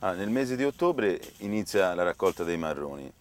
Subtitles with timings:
[0.00, 3.12] Ah, nel mese di ottobre inizia la raccolta dei marroni.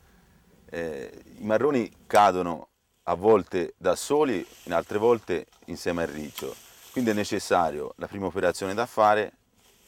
[0.69, 2.67] Eh, I marroni cadono
[3.03, 6.53] a volte da soli, in altre volte insieme al riccio.
[6.91, 9.31] Quindi è necessario, la prima operazione da fare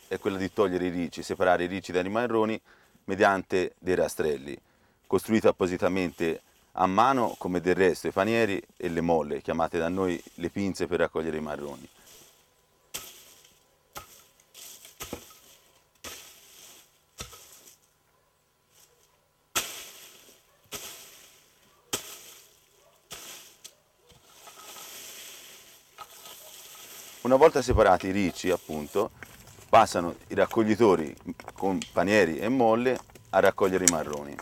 [0.08, 2.60] è quella di togliere i ricci, separare i ricci dai marroni
[3.04, 4.60] mediante dei rastrelli,
[5.06, 10.20] costruiti appositamente a mano come del resto i panieri e le molle, chiamate da noi
[10.36, 11.88] le pinze per raccogliere i marroni.
[27.30, 29.12] Una volta separati i ricci, appunto,
[29.70, 31.16] passano i raccoglitori
[31.54, 33.00] con panieri e molle
[33.30, 34.36] a raccogliere i marroni.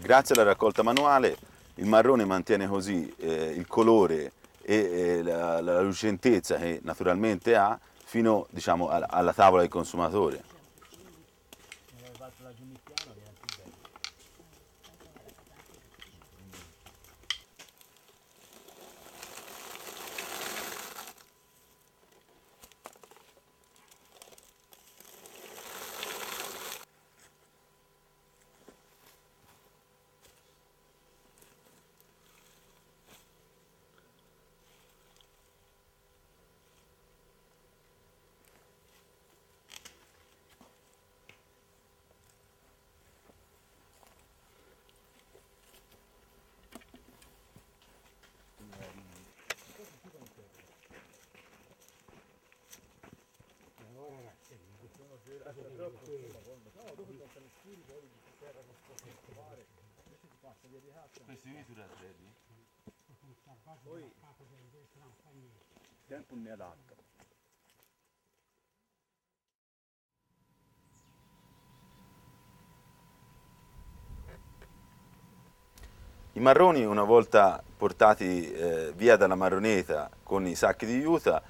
[0.00, 1.36] Grazie alla raccolta manuale
[1.74, 4.30] il marrone mantiene così eh, il colore
[4.62, 10.54] e eh, la, la, lucentezza che naturalmente ha fino diciamo, alla, alla tavola del consumatore.
[61.24, 62.32] Questi misura ready?
[63.82, 64.12] Poi
[66.06, 66.94] tempo ne adatto.
[76.32, 81.42] I marroni una volta portati eh, via dalla marroneta con i sacchi di juta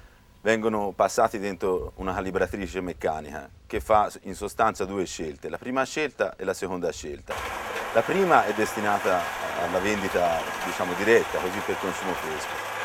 [0.47, 6.37] vengono passati dentro una calibratrice meccanica che fa in sostanza due scelte, la prima scelta
[6.37, 7.33] e la seconda scelta.
[7.93, 9.19] La prima è destinata
[9.61, 12.76] alla vendita diciamo, diretta, così per consumo fresco.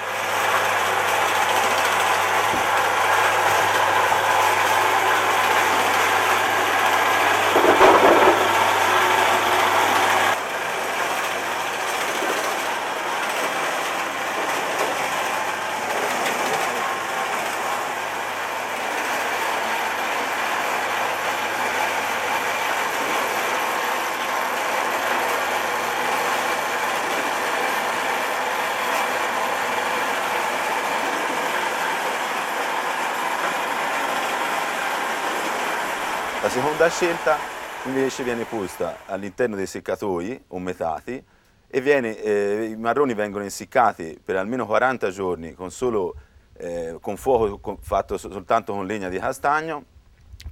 [36.42, 37.36] La seconda scelta
[37.84, 41.24] invece viene posta all'interno dei seccatoi ummetati
[41.68, 46.16] e viene, eh, i marroni vengono essiccati per almeno 40 giorni con, solo,
[46.54, 49.84] eh, con fuoco con, fatto soltanto con legna di castagno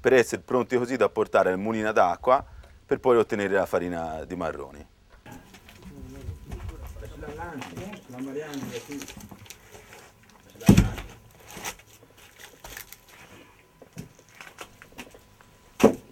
[0.00, 2.44] per essere pronti così da portare al mulino d'acqua
[2.86, 4.86] per poi ottenere la farina di marroni.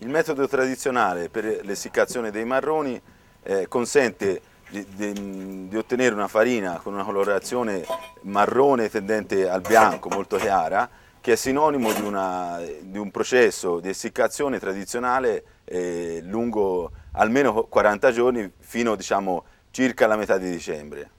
[0.09, 2.99] Il metodo tradizionale per l'essiccazione dei marroni
[3.43, 4.41] eh, consente
[4.71, 7.85] di, di, di, ottenere una farina con una colorazione
[8.23, 10.89] marrone tendente al bianco, molto chiara,
[11.21, 18.11] che è sinonimo di, una, di un processo di essiccazione tradizionale eh, lungo almeno 40
[18.11, 21.11] giorni fino diciamo, circa la metà di dicembre.